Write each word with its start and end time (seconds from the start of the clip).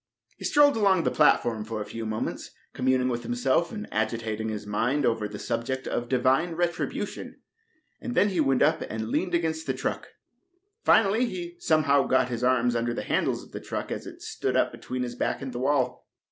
He 0.37 0.45
strolled 0.45 0.75
along 0.75 1.03
the 1.03 1.11
platform 1.11 1.63
a 1.71 1.85
few 1.85 2.07
moments, 2.07 2.49
communing 2.73 3.07
with 3.07 3.21
himself 3.21 3.71
and 3.71 3.87
agitating 3.91 4.49
his 4.49 4.65
mind 4.65 5.05
over 5.05 5.27
the 5.27 5.37
subject 5.37 5.85
of 5.87 6.09
Divine 6.09 6.55
Retribution, 6.55 7.39
and 8.01 8.15
then 8.15 8.29
he 8.29 8.39
went 8.39 8.63
up 8.63 8.81
and 8.89 9.09
leaned 9.09 9.35
against 9.35 9.67
the 9.67 9.75
truck. 9.75 10.07
Finally, 10.83 11.27
he 11.27 11.55
somehow 11.59 12.07
got 12.07 12.29
his 12.29 12.43
arms 12.43 12.75
under 12.75 12.95
the 12.95 13.03
handles 13.03 13.43
of 13.43 13.51
the 13.51 13.61
truck 13.61 13.91
as 13.91 14.07
it 14.07 14.23
stood 14.23 14.57
up 14.57 14.71
between 14.71 15.03
his 15.03 15.13
back 15.13 15.39
and 15.39 15.53
the 15.53 15.59
wall. 15.59 16.07